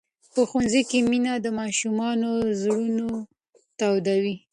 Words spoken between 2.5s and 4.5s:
زړونه تودوي.